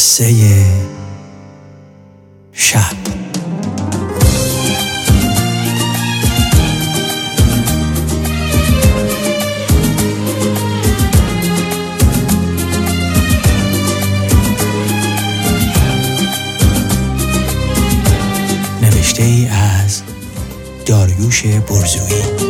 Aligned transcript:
قصه 0.00 0.64
شب 2.52 2.80
نوشته 18.82 19.22
ای 19.22 19.48
از 19.48 20.02
داریوش 20.86 21.46
برزویی 21.46 22.49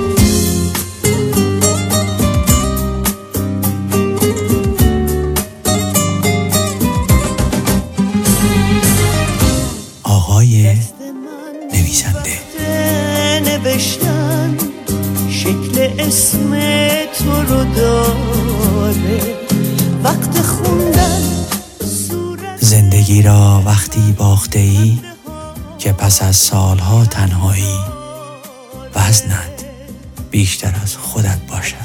نوشتن 13.81 14.57
شکل 15.31 15.91
اسم 15.99 16.51
تو 17.19 17.43
رو 17.43 17.65
داره. 17.75 19.37
وقت 20.05 20.43
خوندن 20.43 21.23
زندگی 22.61 23.23
را 23.23 23.63
وقتی 23.67 24.13
باخته 24.13 24.59
ای 24.59 24.99
که 25.79 25.93
پس 25.93 26.23
از 26.23 26.37
سالها 26.37 27.05
تنهایی 27.05 27.79
وزنت 28.95 29.65
بیشتر 30.31 30.75
از 30.83 30.97
خودت 30.97 31.39
باشد. 31.49 31.77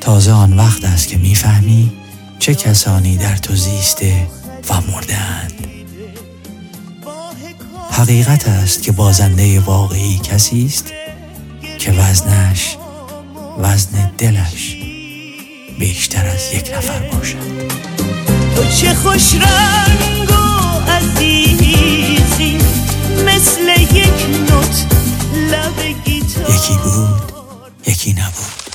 تازه 0.00 0.32
آن 0.32 0.56
وقت 0.56 0.84
است 0.84 1.08
که 1.08 1.16
می‌فهمی 1.18 1.92
چه 2.38 2.54
کسانی 2.54 3.16
در 3.16 3.36
تو 3.36 3.54
زیسته 3.54 4.26
و 4.70 4.74
مردهاند. 4.74 5.77
حقیقت 7.98 8.48
است 8.48 8.82
که 8.82 8.92
بازنده 8.92 9.60
واقعی 9.60 10.18
کسی 10.18 10.66
است 10.66 10.92
که 11.78 11.92
وزنش 11.92 12.76
وزن 13.58 14.10
دلش 14.18 14.76
بیشتر 15.78 16.26
از 16.26 16.52
یک 16.52 16.70
نفر 16.76 16.98
باشد. 16.98 17.36
تو 18.56 18.64
چه 18.64 18.94
خوش 18.94 19.34
رنگ 19.34 20.30
و 20.30 20.90
عزیزی 20.90 22.58
مثل 23.26 23.80
یک 23.94 24.50
نوت 24.50 24.86
لب 25.50 26.04
گیتار. 26.04 26.54
یکی 26.54 26.74
بود 26.74 27.32
یکی 27.86 28.12
نبود. 28.12 28.67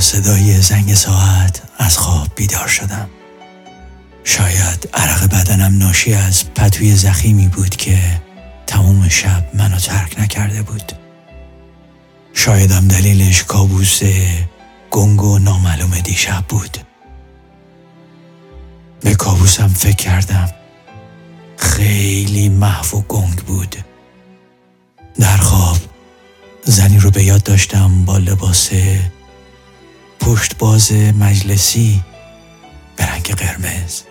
صدای 0.00 0.62
زنگ 0.62 0.94
ساعت 0.94 1.62
از 1.78 1.98
خواب 1.98 2.28
بیدار 2.36 2.68
شدم. 2.68 3.08
شاید 4.24 4.88
عرق 4.94 5.24
بدنم 5.24 5.78
ناشی 5.78 6.14
از 6.14 6.54
پتوی 6.54 6.94
زخیمی 6.94 7.48
بود 7.48 7.76
که 7.76 7.98
تمام 8.66 9.08
شب 9.08 9.44
منو 9.54 9.76
ترک 9.76 10.20
نکرده 10.20 10.62
بود. 10.62 10.92
شایدم 12.34 12.88
دلیلش 12.88 13.44
کابوس 13.44 14.00
گنگ 14.90 15.22
و 15.22 15.38
نامعلوم 15.38 15.98
دیشب 15.98 16.44
بود. 16.48 16.78
به 19.00 19.14
کابوسم 19.14 19.68
فکر 19.68 19.96
کردم. 19.96 20.50
خیلی 21.56 22.48
محو 22.48 22.98
و 22.98 23.02
گنگ 23.08 23.36
بود. 23.36 23.76
در 25.18 25.36
خواب 25.36 25.78
زنی 26.64 26.98
رو 26.98 27.10
به 27.10 27.24
یاد 27.24 27.42
داشتم 27.42 28.04
با 28.04 28.18
لباس 28.18 28.70
پشت 30.20 30.58
باز 30.58 30.92
مجلسی 30.92 32.04
به 32.96 33.06
رنگ 33.06 33.34
قرمز 33.34 34.02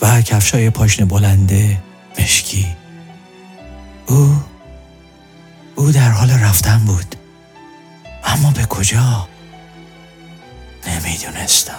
و 0.00 0.22
کفشای 0.22 0.70
پاشن 0.70 1.04
بلنده 1.04 1.82
مشکی. 2.18 2.66
او 4.06 4.42
او 5.74 5.92
در 5.92 6.10
حال 6.10 6.30
رفتن 6.30 6.78
بود. 6.78 7.16
اما 8.24 8.50
به 8.50 8.64
کجا؟ 8.64 9.28
نمی‌دونستم. 10.86 11.74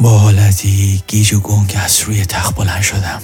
با 0.00 0.18
حالتی 0.18 1.02
گیج 1.06 1.34
و 1.34 1.40
گنگ 1.40 1.76
از 1.84 2.00
روی 2.00 2.24
تخت 2.24 2.54
بلند 2.54 2.82
شدم. 2.82 3.22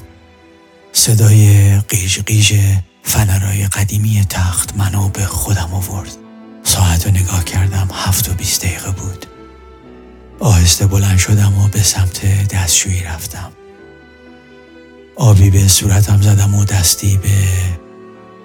صدای 0.93 1.79
قیج 1.81 2.21
قیج 2.21 2.61
فنرای 3.03 3.67
قدیمی 3.67 4.27
تخت 4.29 4.77
منو 4.77 5.09
به 5.09 5.27
خودم 5.27 5.75
آورد. 5.75 6.20
ساعت 6.71 7.07
رو 7.07 7.13
نگاه 7.13 7.45
کردم 7.45 7.89
هفت 7.93 8.29
و 8.29 8.35
بیست 8.35 8.65
دقیقه 8.65 8.91
بود. 8.91 9.27
آهسته 10.41 10.87
بلند 10.87 11.19
شدم 11.19 11.59
و 11.59 11.69
به 11.69 11.83
سمت 11.83 12.49
دستشویی 12.49 13.03
رفتم. 13.03 13.53
آبی 15.17 15.51
به 15.51 15.69
صورتم 15.69 16.23
زدم 16.23 16.55
و 16.55 16.65
دستی 16.65 17.17
به 17.17 17.29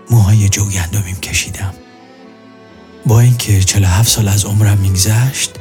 موهای 0.09 0.49
جوگندمیم 0.49 1.15
کشیدم. 1.15 1.73
با 3.05 3.19
اینکه 3.19 3.63
47 3.63 4.09
سال 4.09 4.27
از 4.27 4.45
عمرم 4.45 4.77
میگذشت 4.77 5.51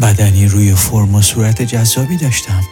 بدنی 0.00 0.46
روی 0.46 0.74
فرم 0.74 1.14
و 1.14 1.22
صورت 1.22 1.62
جذابی 1.62 2.16
داشتم. 2.16 2.62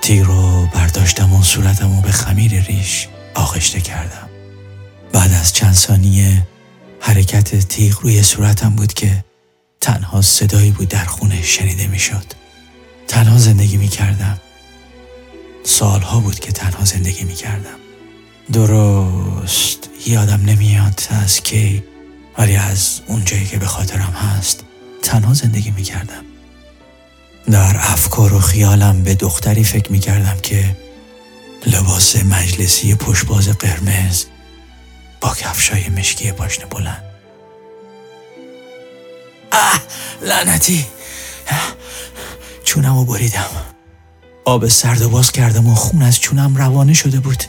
تیغ 0.00 0.26
رو 0.26 0.66
برداشتم 0.66 1.32
و 1.32 1.42
صورتم 1.42 1.96
رو 1.96 2.02
به 2.02 2.12
خمیر 2.12 2.60
ریش 2.60 3.08
آغشته 3.34 3.80
کردم. 3.80 4.28
بعد 5.12 5.32
از 5.32 5.52
چند 5.52 5.74
ثانیه 5.74 6.46
حرکت 7.06 7.68
تیغ 7.68 8.00
روی 8.00 8.22
صورتم 8.22 8.70
بود 8.70 8.92
که 8.92 9.24
تنها 9.80 10.22
صدایی 10.22 10.70
بود 10.70 10.88
در 10.88 11.04
خونه 11.04 11.42
شنیده 11.42 11.86
می‌شد. 11.86 12.24
تنها 13.08 13.38
زندگی 13.38 13.76
می 13.76 13.88
کردم. 13.88 14.40
سالها 15.64 16.20
بود 16.20 16.40
که 16.40 16.52
تنها 16.52 16.84
زندگی 16.84 17.24
می 17.24 17.34
کردم. 17.34 17.78
درست 18.52 19.90
یادم 20.06 20.40
نمیاد 20.44 21.00
از 21.10 21.40
کی 21.40 21.82
ولی 22.38 22.56
از 22.56 23.00
اونجایی 23.06 23.44
که 23.44 23.58
به 23.58 23.66
خاطرم 23.66 24.12
هست 24.12 24.64
تنها 25.02 25.34
زندگی 25.34 25.70
می 25.70 25.82
کردم. 25.82 26.24
در 27.50 27.76
افکار 27.78 28.34
و 28.34 28.40
خیالم 28.40 29.02
به 29.02 29.14
دختری 29.14 29.64
فکر 29.64 29.92
می 29.92 29.98
کردم 29.98 30.36
که 30.42 30.76
لباس 31.66 32.16
مجلسی 32.16 32.94
پشباز 32.94 33.48
قرمز 33.48 34.24
کفشای 35.30 35.88
مشکی 35.88 36.32
پاشنه 36.32 36.66
بلند. 36.66 37.02
اه 39.52 39.80
لعنتی. 40.22 40.86
چونم 42.64 42.98
رو 42.98 43.04
بریدم. 43.04 43.50
آب 44.44 44.68
سرد 44.68 45.02
و 45.02 45.08
باز 45.08 45.32
کردم 45.32 45.66
و 45.66 45.74
خون 45.74 46.02
از 46.02 46.20
چونم 46.20 46.56
روانه 46.56 46.92
شده 46.92 47.20
بود. 47.20 47.44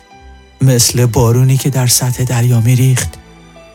مثل 0.61 1.05
بارونی 1.05 1.57
که 1.57 1.69
در 1.69 1.87
سطح 1.87 2.23
دریا 2.23 2.59
میریخت 2.59 3.09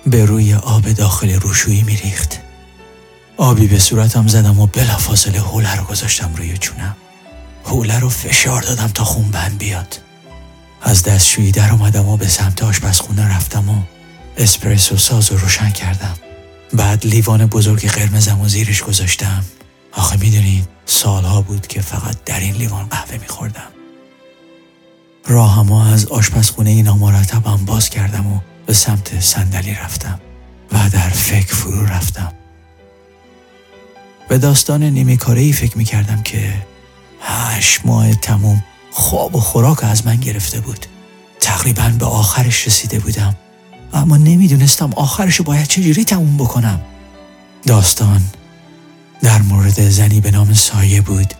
به 0.06 0.24
روی 0.24 0.54
آب 0.54 0.92
داخل 0.92 1.40
روشویی 1.40 1.82
میریخت. 1.82 2.40
آبی 3.36 3.66
به 3.66 3.78
صورتم 3.78 4.26
زدم 4.26 4.60
و 4.60 4.66
بلافاصله 4.66 5.40
حوله 5.40 5.76
رو 5.76 5.84
گذاشتم 5.84 6.34
روی 6.36 6.58
چونم. 6.58 6.96
حوله 7.64 7.98
رو 7.98 8.08
فشار 8.08 8.62
دادم 8.62 8.88
تا 8.88 9.04
خون 9.04 9.30
بند 9.30 9.58
بیاد. 9.58 9.98
از 10.82 11.02
دستشویی 11.02 11.52
در 11.52 11.70
اومدم 11.70 12.08
و 12.08 12.16
به 12.16 12.28
سمت 12.28 12.62
آشپزخونه 12.62 13.36
رفتم 13.36 13.68
و 13.68 13.82
اسپرسو 14.36 14.96
ساز 14.96 15.32
رو 15.32 15.38
روشن 15.38 15.70
کردم. 15.70 16.14
بعد 16.72 17.06
لیوان 17.06 17.46
بزرگ 17.46 17.88
قرمزم 17.88 18.40
و 18.40 18.48
زیرش 18.48 18.82
گذاشتم. 18.82 19.44
آخه 19.92 20.16
می‌دونین 20.16 20.64
سالها 20.86 21.42
بود 21.42 21.66
که 21.66 21.80
فقط 21.80 22.24
در 22.24 22.40
این 22.40 22.54
لیوان 22.54 22.86
قهوه 22.86 23.18
میخوردم. 23.18 23.70
راهما 25.26 25.86
از 25.86 26.06
آشپزخونه 26.06 26.82
نامرتبم 26.82 27.64
باز 27.66 27.90
کردم 27.90 28.26
و 28.26 28.40
به 28.66 28.72
سمت 28.72 29.20
صندلی 29.20 29.74
رفتم 29.74 30.20
و 30.72 30.90
در 30.90 31.08
فکر 31.08 31.54
فرو 31.54 31.86
رفتم. 31.86 32.32
به 34.28 34.38
داستان 34.38 34.82
نیمه 34.82 35.18
ای 35.28 35.52
فکر 35.52 35.78
می‌کردم 35.78 36.22
که 36.22 36.54
هشت 37.20 37.80
ماه 37.84 38.14
تموم 38.14 38.64
خواب 38.90 39.36
و 39.36 39.40
خوراک 39.40 39.84
از 39.84 40.06
من 40.06 40.16
گرفته 40.16 40.60
بود. 40.60 40.86
تقریبا 41.40 41.92
به 41.98 42.06
آخرش 42.06 42.66
رسیده 42.66 42.98
بودم. 42.98 43.34
اما 43.92 44.16
نمی‌دونستم 44.16 44.92
آخرش 44.96 45.40
باید 45.40 45.66
چجوری 45.66 46.04
تموم 46.04 46.36
بکنم. 46.36 46.80
داستان 47.66 48.22
در 49.22 49.42
مورد 49.42 49.88
زنی 49.88 50.20
به 50.20 50.30
نام 50.30 50.54
سایه 50.54 51.00
بود 51.00 51.34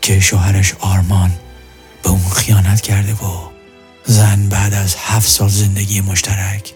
که 0.00 0.20
شوهرش 0.20 0.74
آرمان 0.80 1.32
به 2.02 2.10
اون 2.10 2.28
خیانت 2.28 2.80
کرده 2.80 3.12
و 3.12 3.50
زن 4.06 4.48
بعد 4.48 4.74
از 4.74 4.96
هفت 4.98 5.28
سال 5.28 5.48
زندگی 5.48 6.00
مشترک 6.00 6.72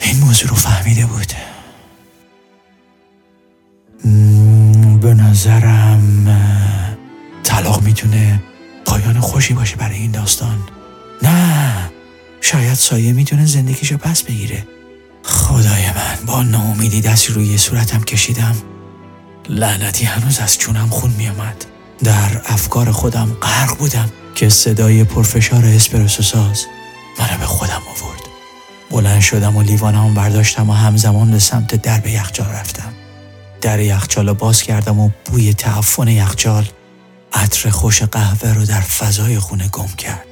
این 0.00 0.18
موضوع 0.20 0.48
رو 0.48 0.56
فهمیده 0.56 1.06
بود. 1.06 1.32
به 5.00 5.14
نظرم 5.14 6.40
طلاق 7.42 7.82
می‌تونه 7.82 8.42
پایان 8.84 9.20
خوشی 9.20 9.54
باشه 9.54 9.76
برای 9.76 9.96
این 9.96 10.10
داستان. 10.10 10.58
نه 11.22 11.90
شاید 12.40 12.74
سایه 12.74 13.12
می‌تونه 13.12 13.46
زندگیشو 13.46 13.96
پس 13.96 14.22
بگیره. 14.22 14.66
خدای 15.24 15.86
من 15.86 16.26
با 16.26 16.42
ناامیدی 16.42 17.00
دستی 17.00 17.32
روی 17.32 17.58
صورتم 17.58 18.00
کشیدم. 18.00 18.56
لعنتی 19.48 20.04
هنوز 20.04 20.38
از 20.38 20.58
چونم 20.58 20.88
خون 20.88 21.10
میامد 21.10 21.64
در 22.04 22.40
افکار 22.44 22.92
خودم 22.92 23.36
غرق 23.42 23.78
بودم 23.78 24.12
که 24.34 24.48
صدای 24.48 25.04
پرفشار 25.04 25.64
اسپرسو 25.64 26.22
ساز 26.22 26.64
منو 27.18 27.38
به 27.38 27.46
خودم 27.46 27.82
آورد. 27.96 28.22
بلند 28.90 29.20
شدم 29.20 29.56
و 29.56 29.62
لیوانم 29.62 30.14
برداشتم 30.14 30.70
و 30.70 30.72
همزمان 30.72 31.30
به 31.30 31.38
سمت 31.38 31.74
درب 31.74 32.06
یخچال 32.06 32.46
رفتم. 32.46 32.92
در 33.60 33.80
یخچال 33.80 34.32
باز 34.32 34.62
کردم 34.62 34.98
و 35.00 35.10
بوی 35.24 35.54
تعفن 35.54 36.08
یخچال 36.08 36.68
عطر 37.32 37.70
خوش 37.70 38.02
قهوه 38.02 38.52
رو 38.52 38.66
در 38.66 38.80
فضای 38.80 39.38
خونه 39.38 39.68
گم 39.68 39.88
کرد. 39.98 40.26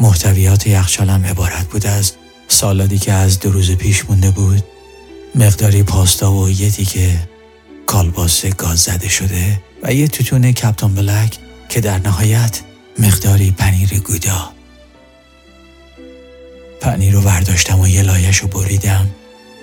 محتویات 0.00 0.66
یخچالم 0.66 1.26
عبارت 1.26 1.68
بود 1.68 1.86
از 1.86 2.12
سالادی 2.48 2.98
که 2.98 3.12
از 3.12 3.40
دو 3.40 3.50
روز 3.50 3.70
پیش 3.70 4.04
مونده 4.04 4.30
بود 4.30 4.64
مقداری 5.34 5.82
پاستا 5.82 6.32
و 6.32 6.50
یه 6.50 6.70
که 6.70 7.28
کالباس 7.86 8.46
گاز 8.46 8.78
زده 8.78 9.08
شده 9.08 9.62
و 9.82 9.94
یه 9.94 10.08
توتون 10.08 10.52
کپتان 10.52 10.94
بلک 10.94 11.38
که 11.68 11.80
در 11.80 11.98
نهایت 11.98 12.60
مقداری 12.98 13.50
پنیر 13.50 13.98
گودا. 14.00 14.52
پنیر 16.80 17.14
رو 17.14 17.20
برداشتم 17.20 17.80
و 17.80 17.88
یه 17.88 18.02
لایش 18.02 18.36
رو 18.36 18.48
بریدم 18.48 19.10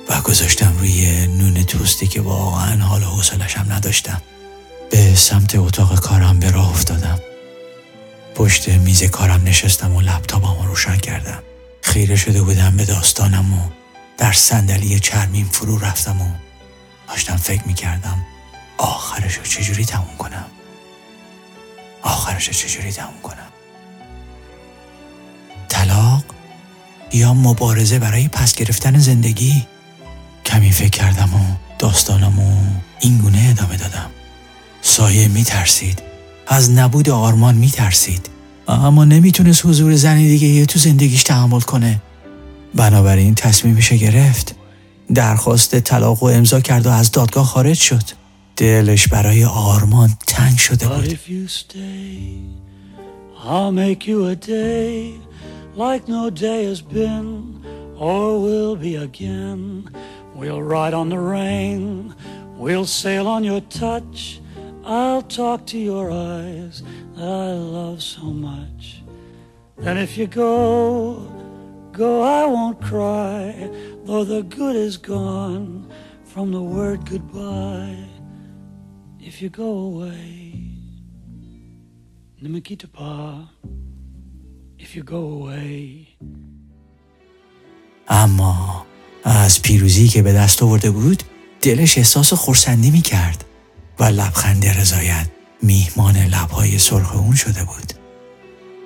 و 0.09 0.21
گذاشتم 0.21 0.77
روی 0.79 1.27
نون 1.27 1.63
توستی 1.63 2.07
که 2.07 2.21
واقعا 2.21 2.83
حال 2.83 3.03
و 3.03 3.05
حوصلشم 3.05 3.65
نداشتم. 3.69 4.21
به 4.89 5.15
سمت 5.15 5.55
اتاق 5.55 5.99
کارم 5.99 6.39
به 6.39 6.51
راه 6.51 6.69
افتادم. 6.69 7.19
پشت 8.35 8.69
میز 8.69 9.03
کارم 9.03 9.43
نشستم 9.43 9.95
و 9.95 10.01
لپتاپم 10.01 10.61
رو 10.61 10.67
روشن 10.67 10.97
کردم. 10.97 11.43
خیره 11.81 12.15
شده 12.15 12.41
بودم 12.41 12.77
به 12.77 12.85
داستانم 12.85 13.53
و 13.53 13.69
در 14.17 14.33
صندلی 14.33 14.99
چرمیم 14.99 15.49
فرو 15.51 15.77
رفتم 15.79 16.21
و 16.21 16.25
داشتم 17.07 17.37
فکر 17.37 17.63
می‌کردم 17.67 18.25
آخرش 18.77 19.35
رو 19.35 19.43
چجوری 19.43 19.85
تموم 19.85 20.17
کنم. 20.17 20.45
آخرش 22.01 22.47
رو 22.47 22.53
چجوری 22.53 22.91
تموم 22.91 23.21
کنم. 23.23 23.47
طلاق 25.69 26.23
یا 27.13 27.33
مبارزه 27.33 27.99
برای 27.99 28.27
پس 28.27 28.55
گرفتن 28.55 28.97
زندگی؟ 28.97 29.67
کمی 30.45 30.71
فکر 30.71 30.89
کردم 30.89 31.33
و 31.33 31.55
داستانم 31.79 32.39
و 32.39 32.57
این 32.99 33.17
گونه 33.17 33.47
ادامه 33.49 33.77
دادم. 33.77 34.11
سایه 34.95 35.27
میترسید. 35.27 36.01
از 36.47 36.71
نبود 36.71 37.09
آرمان 37.09 37.55
میترسید. 37.55 38.29
اما 38.67 39.05
نمی‌تونست 39.05 39.65
حضور 39.65 39.95
زن 39.95 40.17
دیگه 40.17 40.47
یه 40.47 40.65
تو 40.65 40.79
زندگیش 40.79 41.23
تحمل 41.23 41.59
کنه. 41.59 42.01
بنابراین 42.75 43.35
تصمیمش 43.35 43.93
گرفت. 43.93 44.55
درخواست 45.13 45.79
طلاق 45.79 46.23
و 46.23 46.25
امضا 46.25 46.59
کرد 46.59 46.85
و 46.85 46.89
از 46.89 47.11
دادگاه 47.11 47.45
خارج 47.45 47.77
شد. 47.77 48.03
دلش 48.57 49.07
برای 49.07 49.45
آرمان 49.45 50.17
تنگ 50.27 50.57
شده 50.57 50.87
بود. 50.87 51.19
Like 55.77 56.07
no 56.07 56.29
day 56.29 56.61
has 56.71 56.81
been 56.97 57.27
or 57.99 58.27
will 58.45 58.75
be 58.85 58.95
again. 59.09 59.61
We'll 60.39 60.63
ride 60.75 60.95
on 61.01 61.07
the 61.15 61.21
rain, 61.35 61.81
we'll 62.63 62.89
sail 63.01 63.25
on 63.35 63.41
your 63.43 63.61
touch. 63.81 64.44
I'll 64.84 65.22
talk 65.22 65.66
to 65.66 65.78
your 65.78 66.10
eyes 66.10 66.82
that 67.16 67.28
I 67.28 67.52
love 67.52 68.02
so 68.02 68.24
much. 68.24 69.02
And 69.82 69.98
if 69.98 70.16
you 70.18 70.26
go, 70.26 71.26
go, 71.92 72.22
I 72.22 72.46
won't 72.46 72.80
cry, 72.80 73.70
though 74.04 74.24
the 74.24 74.42
good 74.42 74.76
is 74.76 74.96
gone 74.96 75.90
from 76.24 76.52
the 76.52 76.62
word 76.62 77.08
goodbye. 77.08 78.10
if 79.30 79.40
you 79.42 79.48
go 79.48 79.70
away. 79.90 80.54
pa 82.92 83.48
if 84.78 84.96
you 84.96 85.02
go 85.04 85.16
away. 85.16 86.06
اما 88.08 88.86
از 89.24 89.62
پیروزی 89.62 90.08
که 90.08 90.22
به 90.22 90.32
دست 90.32 90.62
آورده 90.62 90.90
بود 90.90 91.22
دلش 91.62 91.98
احساس 91.98 92.32
خورسندی 92.32 92.90
می 92.90 93.00
کرد 93.00 93.44
و 93.99 94.03
لبخند 94.03 94.65
رضایت 94.65 95.27
میهمان 95.61 96.17
لبهای 96.17 96.79
سرخ 96.79 97.15
اون 97.15 97.35
شده 97.35 97.63
بود. 97.63 97.93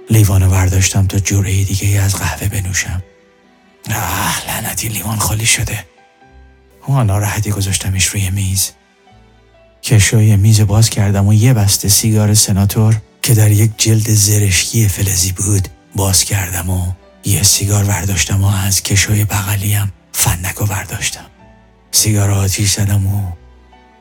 لیوانو 0.09 0.50
برداشتم 0.50 1.07
تا 1.07 1.19
جوره 1.19 1.63
دیگه 1.63 2.01
از 2.01 2.15
قهوه 2.15 2.47
بنوشم. 2.47 3.03
آه 3.89 4.47
لعنتی 4.47 4.88
لیوان 4.88 5.19
خالی 5.19 5.45
شده. 5.45 5.85
اون 6.85 7.06
ناراحتی 7.06 7.51
گذاشتمش 7.51 8.06
روی 8.06 8.29
میز. 8.29 8.71
کشوی 9.83 10.35
میز 10.35 10.61
باز 10.61 10.89
کردم 10.89 11.27
و 11.27 11.33
یه 11.33 11.53
بسته 11.53 11.89
سیگار 11.89 12.33
سناتور 12.33 13.01
که 13.21 13.33
در 13.33 13.51
یک 13.51 13.71
جلد 13.77 14.09
زرشکی 14.09 14.88
فلزی 14.88 15.31
بود 15.31 15.67
باز 15.95 16.23
کردم 16.23 16.69
و 16.69 16.91
یه 17.25 17.44
سیگار 17.44 17.83
برداشتم 17.83 18.44
و 18.44 18.47
از 18.47 18.83
کشوی 18.83 19.25
بغلیم 19.25 19.94
فندک 20.11 20.61
و 20.61 20.65
برداشتم. 20.65 21.25
سیگار 21.91 22.31
آتیش 22.31 22.71
زدم 22.71 23.07
و 23.07 23.31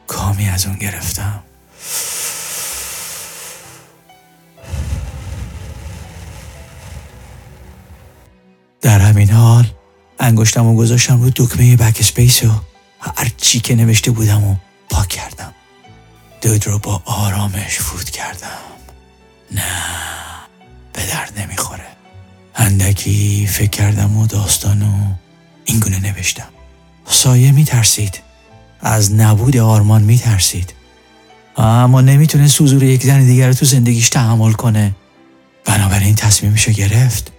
کامی 0.08 0.48
از 0.48 0.66
اون 0.66 0.76
گرفتم. 0.76 1.42
در 8.80 8.98
همین 8.98 9.30
حال 9.30 9.70
انگشتم 10.20 10.66
و 10.66 10.76
گذاشتم 10.76 11.22
رو 11.22 11.30
دکمه 11.36 11.76
بک 11.76 11.96
اسپیس 12.00 12.42
و 12.42 12.50
هر 13.00 13.32
چی 13.36 13.60
که 13.60 13.74
نوشته 13.74 14.10
بودم 14.10 14.44
و 14.44 14.56
پاک 14.90 15.08
کردم. 15.08 15.54
دود 16.40 16.66
رو 16.66 16.78
با 16.78 17.02
آرامش 17.04 17.78
فوت 17.78 18.10
کردم. 18.10 18.58
نه 19.50 19.62
به 20.92 21.06
درد 21.06 21.38
نمی‌خوره. 21.38 21.86
اندکی 22.54 23.46
فکر 23.46 23.70
کردم 23.70 24.16
و 24.16 24.26
داستانو 24.26 25.14
اینگونه 25.64 25.98
نوشتم. 25.98 26.48
سایه 27.06 27.52
میترسید. 27.52 28.27
از 28.80 29.12
نبود 29.12 29.56
آرمان 29.56 30.02
میترسید. 30.02 30.74
اما 31.56 32.00
نمی‌تونه 32.00 32.48
سوزور 32.48 32.82
یک 32.82 33.02
زن 33.02 33.26
دیگر 33.26 33.52
تو 33.52 33.66
زندگیش 33.66 34.08
تحمل 34.08 34.52
کنه. 34.52 34.94
بنابراین 35.64 36.14
تصمیمشو 36.14 36.72
گرفت. 36.72 37.32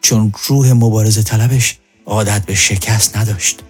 چون 0.00 0.32
روح 0.46 0.72
مبارزه 0.72 1.22
طلبش 1.22 1.76
عادت 2.06 2.46
به 2.46 2.54
شکست 2.54 3.16
نداشت. 3.16 3.60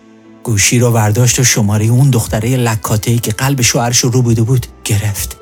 گوشی 0.42 0.78
رو 0.78 0.92
برداشت 0.92 1.38
و 1.38 1.44
شماره 1.44 1.84
اون 1.84 2.10
دختره 2.10 2.56
لکاته 2.56 3.18
که 3.18 3.30
قلب 3.30 3.62
شوهرش 3.62 3.98
رو 3.98 4.22
بوده 4.22 4.42
بود 4.42 4.66
گرفت. 4.84 5.36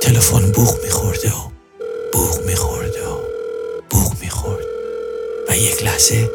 تلفن 0.00 0.52
بوغ 0.52 0.74
میخورده 0.84 1.28
و 1.28 1.50
بوغ 2.12 2.46
میخورده 2.46 3.08
و 3.08 3.18
بوغ 3.90 4.16
می‌خورد. 4.20 4.64
و 5.48 5.56
یک 5.56 5.84
لحظه 5.84 6.30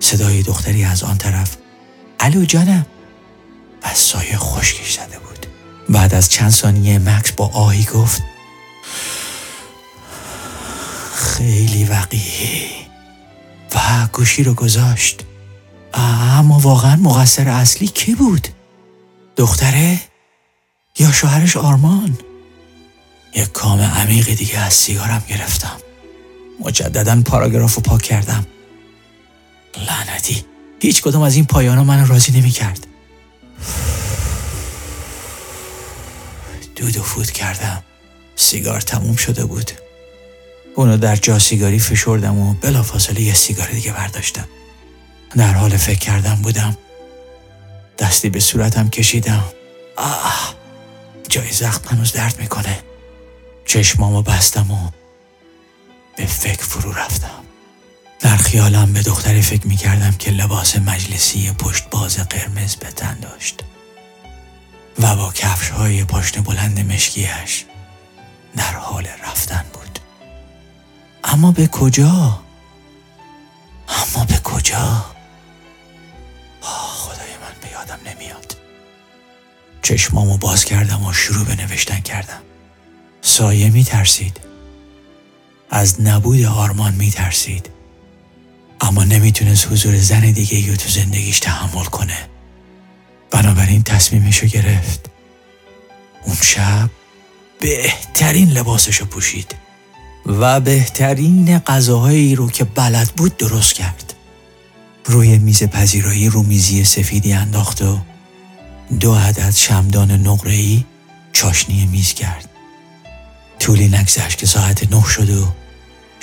صدای 0.00 0.42
دختری 0.42 0.84
از 0.84 1.02
آن 1.02 1.18
طرف 1.18 1.56
الو 2.20 2.44
جانم؟ 2.44 2.86
و 3.94 3.96
سایه 3.96 4.36
خشکش 4.36 4.94
زده 4.94 5.18
بود 5.18 5.46
بعد 5.88 6.14
از 6.14 6.28
چند 6.28 6.50
ثانیه 6.50 6.98
مکس 6.98 7.32
با 7.32 7.46
آهی 7.46 7.84
گفت 7.84 8.22
خیلی 11.14 11.84
وقیه 11.84 12.68
و 13.74 14.08
گوشی 14.12 14.42
رو 14.42 14.54
گذاشت 14.54 15.24
اما 15.94 16.58
واقعا 16.58 16.96
مقصر 16.96 17.48
اصلی 17.48 17.88
کی 17.88 18.14
بود؟ 18.14 18.48
دختره؟ 19.36 20.00
یا 20.98 21.12
شوهرش 21.12 21.56
آرمان؟ 21.56 22.18
یک 23.34 23.52
کام 23.52 23.80
عمیق 23.80 24.34
دیگه 24.34 24.58
از 24.58 24.74
سیگارم 24.74 25.22
گرفتم 25.28 25.76
مجددا 26.60 27.22
پاراگراف 27.22 27.74
رو 27.74 27.82
پاک 27.82 28.02
کردم 28.02 28.46
لعنتی 29.76 30.44
هیچ 30.80 31.02
کدوم 31.02 31.22
از 31.22 31.36
این 31.36 31.44
پایانا 31.44 31.84
من 31.84 32.08
راضی 32.08 32.32
نمی 32.40 32.50
کرد 32.50 32.86
دود 36.76 36.96
و 36.96 37.02
فوت 37.02 37.30
کردم. 37.30 37.82
سیگار 38.36 38.80
تموم 38.80 39.16
شده 39.16 39.44
بود. 39.44 39.70
اونو 40.76 40.96
در 40.96 41.16
جا 41.16 41.38
سیگاری 41.38 41.78
فشردم 41.78 42.38
و 42.38 42.54
بلافاصله 42.54 43.20
یه 43.20 43.34
سیگار 43.34 43.68
دیگه 43.68 43.92
برداشتم. 43.92 44.48
در 45.36 45.52
حال 45.52 45.76
فکر 45.76 45.98
کردم 45.98 46.34
بودم. 46.34 46.76
دستی 47.98 48.30
به 48.30 48.40
صورتم 48.40 48.90
کشیدم. 48.90 49.44
آه 49.96 50.54
جای 51.28 51.52
زخم 51.52 51.88
هنوز 51.88 52.12
درد 52.12 52.40
می‌کنه. 52.40 52.78
چشمامو 53.66 54.22
بستم 54.22 54.70
و 54.70 54.90
به 56.16 56.26
فکر 56.26 56.64
فرو 56.64 56.92
رفتم. 56.92 57.43
در 58.20 58.36
خیالم 58.36 58.92
به 58.92 59.02
دختری 59.02 59.42
فکر 59.42 59.66
می 59.66 59.76
کردم 59.76 60.10
که 60.10 60.30
لباس 60.30 60.76
مجلسی 60.76 61.52
پشت 61.52 61.90
باز 61.90 62.18
قرمز 62.18 62.76
به 62.76 62.90
تن 62.90 63.20
داشت 63.20 63.60
و 64.98 65.16
با 65.16 65.32
کفش 65.32 65.68
های 65.68 66.04
پاشنه 66.04 66.42
بلند 66.42 66.92
مشکیش 66.92 67.64
در 68.56 68.72
حال 68.76 69.06
رفتن 69.06 69.64
بود. 69.72 69.98
اما 71.24 71.52
به 71.52 71.66
کجا؟ 71.66 72.40
اما 73.88 74.24
به 74.24 74.38
کجا؟ 74.44 75.04
آه 76.60 76.94
خدای 76.96 77.30
من 77.42 77.60
به 77.62 77.70
یادم 77.70 77.98
نمیاد. 78.06 78.56
چشمامو 79.82 80.36
باز 80.36 80.64
کردم 80.64 81.04
و 81.04 81.12
شروع 81.12 81.44
به 81.44 81.54
نوشتن 81.54 82.00
کردم. 82.00 82.40
سایه 83.22 83.70
می 83.70 83.84
ترسید 83.84 84.40
از 85.70 86.00
نبود 86.00 86.44
آرمان 86.44 86.94
می 86.94 87.10
ترسید 87.10 87.70
اما 88.84 89.04
نمی‌تونست 89.04 89.66
حضور 89.66 89.98
زن 89.98 90.20
دیگه 90.20 90.58
یا 90.58 90.76
تو 90.76 90.88
زندگیش 90.88 91.40
تحمل 91.40 91.84
کنه. 91.84 92.18
بنابراین 93.30 93.82
تصمیمشو 93.82 94.46
گرفت. 94.46 95.10
اون 96.24 96.36
شب 96.42 96.90
بهترین 97.60 98.50
لباسشو 98.50 99.04
پوشید 99.04 99.54
و 100.26 100.60
بهترین 100.60 101.58
غذاهایی 101.58 102.34
رو 102.34 102.50
که 102.50 102.64
بلد 102.64 103.12
بود 103.16 103.36
درست 103.36 103.72
کرد. 103.72 104.14
روی 105.04 105.38
میز 105.38 105.62
پذیرایی 105.62 106.28
رو 106.28 106.42
میزی 106.42 106.84
سفیدی 106.84 107.32
انداخت 107.32 107.82
و 107.82 107.98
دو 109.00 109.14
عدد 109.14 109.54
شمدان 109.54 110.10
نقره‌ای 110.10 110.84
چاشنی 111.32 111.86
میز 111.86 112.14
کرد. 112.14 112.48
طولی 113.58 113.88
نگذشت 113.88 114.38
که 114.38 114.46
ساعت 114.46 114.92
نه 114.92 115.04
شد 115.08 115.30
و 115.30 115.48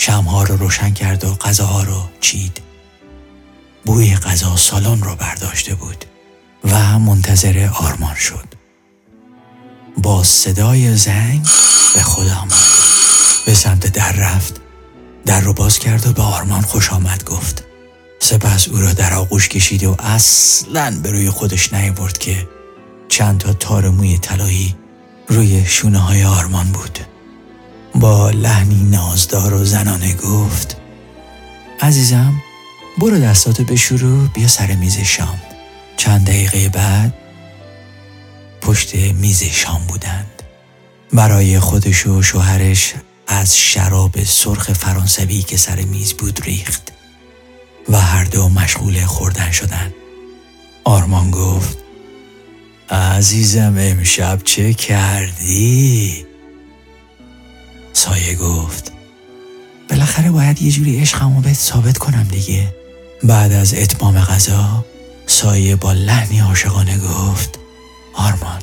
شمها 0.04 0.44
رو 0.44 0.58
روشن 0.58 0.94
کرد 0.94 1.24
و 1.24 1.34
غذاها 1.34 1.84
رو 1.84 2.04
چید. 2.22 2.62
بوی 3.86 4.16
غذا 4.16 4.56
سالن 4.56 5.02
رو 5.02 5.16
برداشته 5.16 5.76
بود 5.76 6.06
و 6.64 7.00
منتظر 7.00 7.70
آرمان 7.74 8.16
شد. 8.16 8.48
با 9.98 10.24
صدای 10.24 10.98
زنگ 10.98 11.48
به 11.96 12.02
خود 12.04 12.28
آمد. 12.28 12.54
به 13.46 13.54
سمت 13.54 13.88
در 13.88 14.12
رفت. 14.12 14.62
در 15.26 15.42
رو 15.42 15.54
باز 15.54 15.80
کرد 15.80 16.08
و 16.08 16.14
به 16.14 16.22
آرمان 16.22 16.62
خوش 16.62 16.94
آمد 16.94 17.24
گفت. 17.24 17.64
سپس 18.20 18.68
او 18.68 18.78
را 18.78 18.94
در 18.94 19.14
آغوش 19.14 19.50
کشید 19.50 19.84
و 19.84 19.96
اصلا 20.00 21.00
به 21.04 21.12
روی 21.12 21.30
خودش 21.30 21.74
نیورد 21.74 22.18
که 22.18 22.48
چند 23.10 23.40
تا 23.40 23.54
تار 23.54 23.90
موی 23.90 24.18
طلایی 24.18 24.76
روی 25.28 25.66
شونه 25.66 26.00
های 26.00 26.24
آرمان 26.24 26.68
بود. 26.72 27.11
با 27.96 28.30
لحنی 28.30 28.84
نازدار 28.84 29.54
و 29.54 29.66
زنانه 29.66 30.14
گفت 30.14 30.78
عزیزم 31.82 32.42
برو 32.98 33.20
دستاتو 33.20 33.64
بشورو 33.64 34.28
بیا 34.28 34.48
سر 34.48 34.76
میز 34.76 34.98
شام. 34.98 35.42
چند 35.98 36.28
دقیقه 36.28 36.70
بعد 36.70 37.14
پشت 38.62 38.96
میز 38.96 39.44
شام 39.44 39.82
بودند. 39.88 40.44
برای 41.14 41.60
خودش 41.60 42.08
و 42.08 42.22
شوهرش 42.22 42.94
از 43.28 43.58
شراب 43.58 44.24
سرخ 44.24 44.74
فرانسوی 44.74 45.42
که 45.42 45.58
سر 45.58 45.82
میز 45.82 46.14
بود 46.14 46.40
ریخت 46.44 46.92
و 47.90 48.02
هر 48.02 48.24
دو 48.24 48.50
مشغول 48.50 49.06
خوردن 49.06 49.52
شدند. 49.52 49.94
آرمان 50.84 51.32
گفت 51.32 51.78
عزیزم 52.90 53.76
امشب 53.78 54.40
چه 54.44 54.74
کردی؟ 54.74 56.26
سایه 57.94 58.36
گفت 58.36 58.92
بالاخره 59.90 60.32
باید 60.32 60.62
یه 60.62 60.72
جوری 60.72 61.00
عشقمو 61.00 61.42
بهت 61.42 61.58
ثابت 61.58 61.98
کنم 61.98 62.24
دیگه. 62.24 62.76
بعد 63.24 63.52
از 63.52 63.74
اتمام 63.74 64.20
غذا 64.20 64.86
سایه 65.26 65.76
با 65.76 65.94
لحنی 65.94 66.40
عاشقانه 66.40 66.98
گفت 66.98 67.60
آرمان 68.14 68.62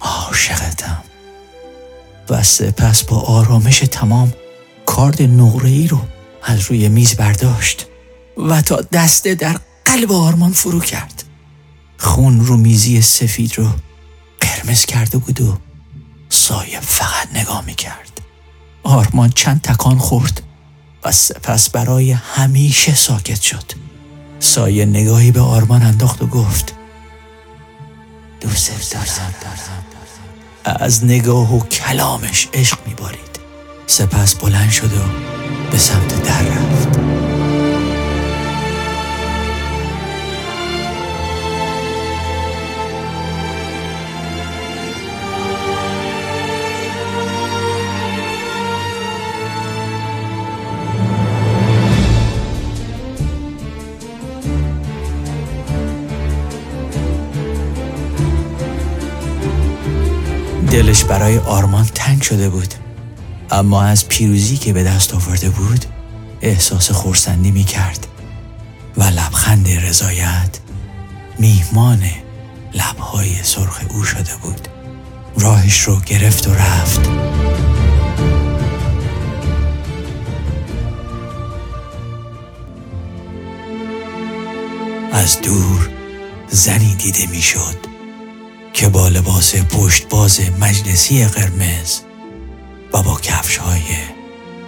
عاشقتم. 0.00 1.02
و 2.30 2.42
سپس 2.42 3.04
با 3.04 3.20
آرامش 3.20 3.78
تمام 3.78 4.32
کارد 4.86 5.22
نقره 5.22 5.68
ای 5.68 5.86
رو 5.86 6.00
از 6.42 6.60
روی 6.60 6.88
میز 6.88 7.14
برداشت 7.14 7.86
و 8.36 8.62
تا 8.62 8.80
دسته 8.80 9.34
در 9.34 9.60
قلب 9.84 10.12
آرمان 10.12 10.52
فرو 10.52 10.80
کرد. 10.80 11.24
خون 11.98 12.46
رو 12.46 12.56
میزی 12.56 13.02
سفید 13.02 13.58
رو 13.58 13.68
قرمز 14.40 14.84
کرده 14.84 15.18
بود 15.18 15.40
و 15.40 15.58
سایه 16.28 16.80
فقط 16.80 17.28
نگاه 17.34 17.64
می 17.64 17.74
کرد 17.74 18.20
آرمان 18.88 19.30
چند 19.30 19.60
تکان 19.60 19.98
خورد 19.98 20.42
و 21.04 21.12
سپس 21.12 21.70
برای 21.70 22.12
همیشه 22.12 22.94
ساکت 22.94 23.40
شد. 23.40 23.64
سایه 24.40 24.84
نگاهی 24.84 25.32
به 25.32 25.40
آرمان 25.40 25.82
انداخت 25.82 26.22
و 26.22 26.26
گفت 26.26 26.74
دوست 28.40 28.92
دارم. 28.92 29.34
از 30.64 31.04
نگاه 31.04 31.54
و 31.56 31.60
کلامش 31.60 32.48
عشق 32.54 32.78
میبارید. 32.86 33.38
سپس 33.86 34.34
بلند 34.34 34.70
شد 34.70 34.92
و 34.92 35.02
به 35.70 35.78
سمت 35.78 36.22
در 36.22 36.42
رفت. 36.42 37.27
دلش 60.88 61.04
برای 61.04 61.38
آرمان 61.38 61.84
تنگ 61.84 62.22
شده 62.22 62.48
بود. 62.48 62.74
اما 63.50 63.82
از 63.82 64.08
پیروزی 64.08 64.56
که 64.56 64.72
به 64.72 64.84
دست 64.84 65.14
آورده 65.14 65.50
بود 65.50 65.84
احساس 66.40 66.90
خورسندی 66.90 67.50
می 67.50 67.64
کرد 67.64 68.06
و 68.96 69.02
لبخند 69.02 69.68
رضایت 69.68 70.58
میهمان 71.38 72.02
لبهای 72.74 73.42
سرخ 73.42 73.80
او 73.90 74.04
شده 74.04 74.36
بود. 74.42 74.68
راهش 75.38 75.80
رو 75.80 76.00
گرفت 76.00 76.48
و 76.48 76.54
رفت. 76.54 77.08
از 85.12 85.40
دور 85.40 85.88
زنی 86.48 86.94
دیده 86.94 87.26
می‌شد. 87.26 87.97
که 88.72 88.88
با 88.88 89.08
لباس 89.08 89.54
پشت 89.56 90.08
باز 90.08 90.40
مجلسی 90.60 91.24
قرمز 91.24 92.00
و 92.92 93.02
با 93.02 93.20
کفش 93.22 93.56
های 93.56 93.96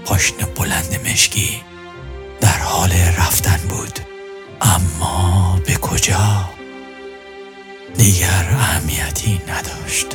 پاشن 0.05 0.37
بلند 0.57 1.01
مشکی 1.07 1.63
در 2.41 2.59
حال 2.59 2.93
رفتن 2.93 3.61
بود. 3.69 4.01
اما 4.61 5.61
به 5.67 5.75
کجا؟ 5.75 6.51
دیگر 7.97 8.49
اهمیتی 8.53 9.41
نداشت. 9.49 10.07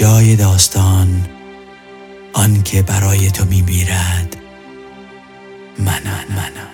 جای 0.00 0.36
داستان 0.36 1.28
آن 2.32 2.62
که 2.62 2.82
برای 2.82 3.30
تو 3.30 3.44
میمیرد. 3.44 4.36
منم 5.78 6.24
منم. 6.28 6.70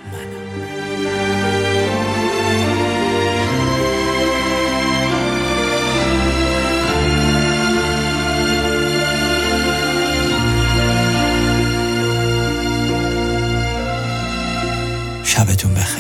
شبتون 15.23 15.75
بخیر. 15.75 15.96